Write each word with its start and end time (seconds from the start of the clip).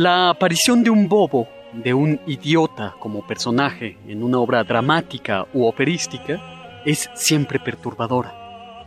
La 0.00 0.30
aparición 0.30 0.84
de 0.84 0.90
un 0.90 1.08
bobo, 1.08 1.48
de 1.72 1.92
un 1.92 2.20
idiota 2.24 2.94
como 3.00 3.26
personaje 3.26 3.98
en 4.06 4.22
una 4.22 4.38
obra 4.38 4.62
dramática 4.62 5.48
u 5.52 5.66
operística, 5.66 6.80
es 6.84 7.10
siempre 7.14 7.58
perturbadora. 7.58 8.86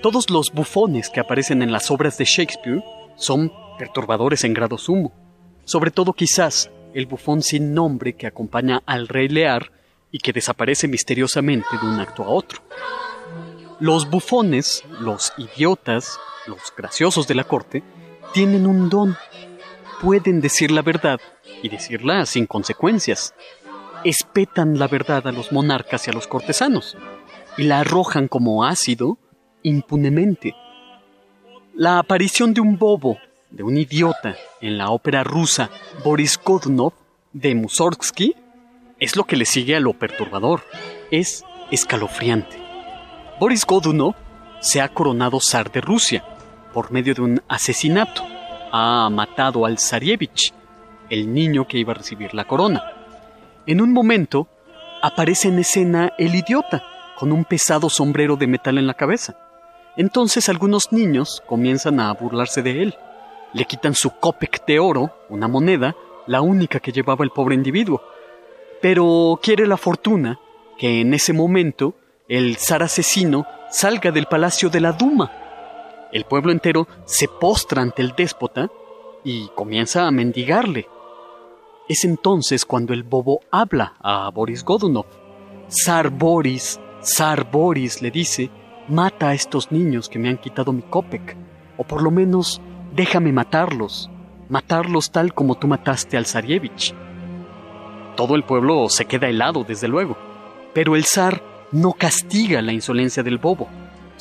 Todos 0.00 0.30
los 0.30 0.52
bufones 0.52 1.10
que 1.10 1.18
aparecen 1.18 1.62
en 1.62 1.72
las 1.72 1.90
obras 1.90 2.16
de 2.16 2.24
Shakespeare 2.24 2.84
son 3.16 3.52
perturbadores 3.76 4.44
en 4.44 4.54
grado 4.54 4.78
sumo, 4.78 5.10
sobre 5.64 5.90
todo 5.90 6.12
quizás 6.12 6.70
el 6.94 7.06
bufón 7.06 7.42
sin 7.42 7.74
nombre 7.74 8.12
que 8.12 8.28
acompaña 8.28 8.84
al 8.86 9.08
rey 9.08 9.26
Lear 9.26 9.72
y 10.12 10.20
que 10.20 10.32
desaparece 10.32 10.86
misteriosamente 10.86 11.76
de 11.82 11.88
un 11.88 11.98
acto 11.98 12.22
a 12.22 12.28
otro. 12.28 12.60
Los 13.80 14.08
bufones, 14.08 14.84
los 15.00 15.32
idiotas, 15.38 16.20
los 16.46 16.72
graciosos 16.76 17.26
de 17.26 17.34
la 17.34 17.42
corte, 17.42 17.82
tienen 18.32 18.68
un 18.68 18.88
don 18.88 19.16
pueden 20.02 20.40
decir 20.40 20.72
la 20.72 20.82
verdad 20.82 21.20
y 21.62 21.68
decirla 21.68 22.26
sin 22.26 22.46
consecuencias. 22.46 23.34
Espetan 24.04 24.78
la 24.78 24.88
verdad 24.88 25.28
a 25.28 25.32
los 25.32 25.52
monarcas 25.52 26.06
y 26.06 26.10
a 26.10 26.12
los 26.12 26.26
cortesanos 26.26 26.96
y 27.56 27.62
la 27.62 27.80
arrojan 27.80 28.26
como 28.26 28.64
ácido 28.64 29.18
impunemente. 29.62 30.56
La 31.74 32.00
aparición 32.00 32.52
de 32.52 32.60
un 32.60 32.78
bobo, 32.78 33.18
de 33.50 33.62
un 33.62 33.78
idiota, 33.78 34.34
en 34.60 34.76
la 34.76 34.90
ópera 34.90 35.22
rusa 35.22 35.70
Boris 36.04 36.38
Godunov 36.42 36.94
de 37.32 37.54
Mussorgsky 37.54 38.34
es 38.98 39.14
lo 39.14 39.24
que 39.24 39.36
le 39.36 39.44
sigue 39.44 39.76
a 39.76 39.80
lo 39.80 39.92
perturbador. 39.92 40.62
Es 41.12 41.44
escalofriante. 41.70 42.60
Boris 43.38 43.64
Godunov 43.64 44.16
se 44.60 44.80
ha 44.80 44.88
coronado 44.88 45.38
zar 45.40 45.70
de 45.70 45.80
Rusia 45.80 46.24
por 46.74 46.90
medio 46.90 47.14
de 47.14 47.22
un 47.22 47.42
asesinato 47.48 48.31
ha 48.72 49.10
matado 49.10 49.66
al 49.66 49.78
Zarievich, 49.78 50.52
el 51.10 51.32
niño 51.32 51.68
que 51.68 51.78
iba 51.78 51.92
a 51.92 51.96
recibir 51.96 52.34
la 52.34 52.46
corona. 52.46 52.82
En 53.66 53.82
un 53.82 53.92
momento, 53.92 54.48
aparece 55.02 55.48
en 55.48 55.58
escena 55.58 56.12
el 56.18 56.34
idiota, 56.34 56.82
con 57.18 57.30
un 57.30 57.44
pesado 57.44 57.90
sombrero 57.90 58.36
de 58.36 58.46
metal 58.46 58.78
en 58.78 58.86
la 58.86 58.94
cabeza. 58.94 59.36
Entonces 59.96 60.48
algunos 60.48 60.90
niños 60.90 61.42
comienzan 61.46 62.00
a 62.00 62.12
burlarse 62.14 62.62
de 62.62 62.82
él. 62.82 62.94
Le 63.52 63.66
quitan 63.66 63.94
su 63.94 64.10
copec 64.10 64.64
de 64.64 64.78
oro, 64.78 65.14
una 65.28 65.48
moneda, 65.48 65.94
la 66.26 66.40
única 66.40 66.80
que 66.80 66.92
llevaba 66.92 67.24
el 67.24 67.30
pobre 67.30 67.54
individuo. 67.54 68.00
Pero 68.80 69.38
quiere 69.42 69.66
la 69.66 69.76
fortuna 69.76 70.40
que 70.78 71.02
en 71.02 71.12
ese 71.12 71.34
momento 71.34 71.94
el 72.26 72.56
zar 72.56 72.82
asesino 72.82 73.46
salga 73.70 74.10
del 74.10 74.26
palacio 74.26 74.70
de 74.70 74.80
la 74.80 74.92
Duma 74.92 75.30
el 76.12 76.24
pueblo 76.24 76.52
entero 76.52 76.86
se 77.06 77.26
postra 77.26 77.82
ante 77.82 78.02
el 78.02 78.12
déspota 78.14 78.70
y 79.24 79.48
comienza 79.54 80.06
a 80.06 80.10
mendigarle. 80.10 80.86
Es 81.88 82.04
entonces 82.04 82.64
cuando 82.64 82.92
el 82.92 83.02
bobo 83.02 83.40
habla 83.50 83.94
a 84.00 84.30
Boris 84.30 84.62
Godunov. 84.62 85.06
Zar 85.70 86.10
Boris, 86.10 86.78
Zar 87.02 87.50
Boris, 87.50 88.02
le 88.02 88.10
dice, 88.10 88.50
mata 88.88 89.30
a 89.30 89.34
estos 89.34 89.72
niños 89.72 90.08
que 90.08 90.18
me 90.18 90.28
han 90.28 90.36
quitado 90.36 90.72
mi 90.72 90.82
copec, 90.82 91.36
o 91.78 91.84
por 91.84 92.02
lo 92.02 92.10
menos 92.10 92.60
déjame 92.94 93.32
matarlos, 93.32 94.10
matarlos 94.50 95.10
tal 95.10 95.32
como 95.32 95.54
tú 95.54 95.66
mataste 95.66 96.18
al 96.18 96.26
Zarievich. 96.26 96.94
Todo 98.16 98.34
el 98.34 98.44
pueblo 98.44 98.90
se 98.90 99.06
queda 99.06 99.28
helado, 99.28 99.64
desde 99.64 99.88
luego, 99.88 100.18
pero 100.74 100.94
el 100.94 101.04
zar 101.04 101.42
no 101.72 101.92
castiga 101.94 102.60
la 102.60 102.74
insolencia 102.74 103.22
del 103.22 103.38
bobo 103.38 103.68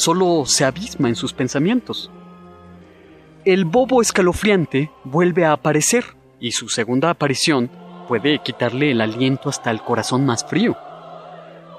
solo 0.00 0.46
se 0.46 0.64
abisma 0.64 1.08
en 1.08 1.14
sus 1.14 1.34
pensamientos. 1.34 2.10
El 3.44 3.66
bobo 3.66 4.00
escalofriante 4.00 4.90
vuelve 5.04 5.44
a 5.44 5.52
aparecer 5.52 6.04
y 6.40 6.52
su 6.52 6.70
segunda 6.70 7.10
aparición 7.10 7.70
puede 8.08 8.38
quitarle 8.38 8.92
el 8.92 9.02
aliento 9.02 9.50
hasta 9.50 9.70
el 9.70 9.82
corazón 9.82 10.24
más 10.24 10.42
frío. 10.44 10.74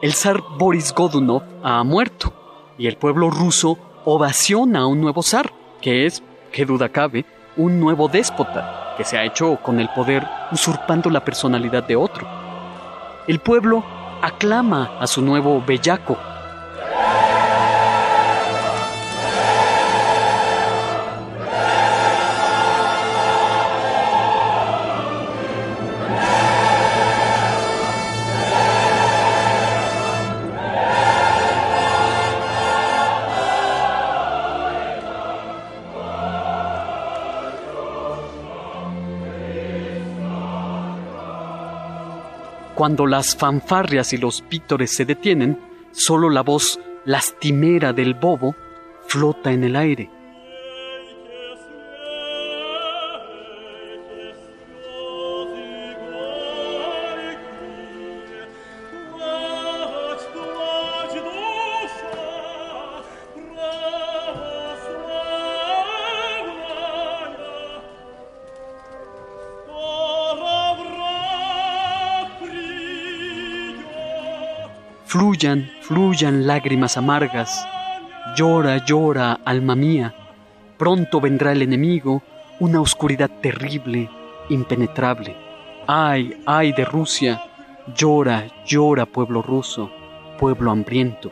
El 0.04 0.14
zar 0.14 0.44
Boris 0.60 0.94
Godunov 0.94 1.42
ha 1.64 1.84
muerto 1.84 2.32
y 2.78 2.86
el 2.86 2.96
pueblo 2.96 3.32
ruso 3.32 3.80
ovaciona 4.06 4.82
a 4.82 4.86
un 4.86 5.02
nuevo 5.02 5.24
zar, 5.24 5.52
que 5.82 6.06
es, 6.06 6.22
qué 6.52 6.64
duda 6.64 6.90
cabe, 6.90 7.26
un 7.58 7.80
nuevo 7.80 8.08
déspota 8.08 8.94
que 8.98 9.04
se 9.04 9.18
ha 9.18 9.26
hecho 9.26 9.58
con 9.64 9.80
el 9.80 9.90
poder 9.90 10.28
usurpando 10.52 11.10
la 11.10 11.26
personalidad 11.26 11.88
de 11.88 11.96
otro. 11.96 12.28
El 13.28 13.40
pueblo 13.40 13.84
aclama 14.22 15.00
a 15.00 15.08
su 15.08 15.24
nuevo 15.24 15.64
bellaco 15.66 16.18
Cuando 42.76 43.06
las 43.06 43.36
fanfarrias 43.36 44.14
y 44.14 44.18
los 44.18 44.42
pítores 44.42 44.92
se 44.96 45.06
detienen, 45.06 45.60
solo 45.92 46.30
la 46.30 46.42
voz 46.42 46.80
lastimera 47.06 47.94
del 47.94 48.14
bobo 48.14 48.56
flota 49.08 49.52
en 49.52 49.64
el 49.64 49.76
aire. 49.76 50.10
Fluyan, 75.12 75.70
fluyan 75.82 76.48
lágrimas 76.48 76.96
amargas. 76.96 77.68
Llora, 78.38 78.78
llora, 78.86 79.42
alma 79.44 79.76
mía. 79.76 80.16
Pronto 80.78 81.20
vendrá 81.20 81.52
el 81.52 81.62
enemigo, 81.62 82.24
una 82.62 82.80
oscuridad 82.80 83.30
terrible, 83.42 84.10
impenetrable. 84.48 85.36
Ay, 85.86 86.42
ay 86.46 86.72
de 86.72 86.86
Rusia. 86.86 87.44
Llora, 87.94 88.48
llora, 88.66 89.06
pueblo 89.06 89.42
ruso, 89.42 89.92
pueblo 90.40 90.72
hambriento. 90.72 91.30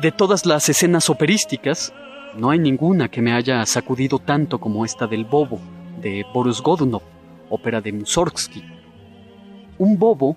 De 0.00 0.10
todas 0.10 0.46
las 0.46 0.70
escenas 0.70 1.10
operísticas, 1.10 1.92
No 2.34 2.48
hay 2.48 2.60
ninguna 2.60 3.10
que 3.10 3.20
me 3.20 3.34
haya 3.34 3.66
sacudido 3.66 4.20
tanto 4.20 4.58
como 4.58 4.86
esta 4.86 5.06
del 5.06 5.26
Bobo, 5.26 5.60
de 6.00 6.24
Boris 6.32 6.62
Godunov, 6.62 7.02
ópera 7.50 7.82
de 7.82 7.92
Mussorgsky. 7.92 8.64
Un 9.76 9.98
bobo 9.98 10.36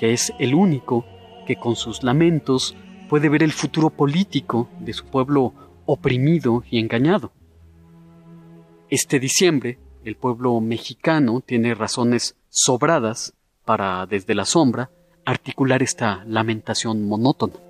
que 0.00 0.14
es 0.14 0.32
el 0.38 0.54
único 0.54 1.04
que 1.46 1.56
con 1.56 1.76
sus 1.76 2.02
lamentos 2.02 2.74
puede 3.10 3.28
ver 3.28 3.42
el 3.42 3.52
futuro 3.52 3.90
político 3.90 4.70
de 4.80 4.94
su 4.94 5.04
pueblo 5.04 5.52
oprimido 5.84 6.64
y 6.70 6.78
engañado. 6.78 7.32
Este 8.88 9.20
diciembre, 9.20 9.78
el 10.02 10.16
pueblo 10.16 10.58
mexicano 10.62 11.42
tiene 11.44 11.74
razones 11.74 12.34
sobradas 12.48 13.34
para, 13.66 14.06
desde 14.06 14.34
la 14.34 14.46
sombra, 14.46 14.90
articular 15.26 15.82
esta 15.82 16.24
lamentación 16.24 17.06
monótona. 17.06 17.69